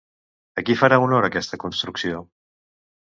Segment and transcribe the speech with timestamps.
[0.61, 2.27] A qui farà honor aquesta construcció?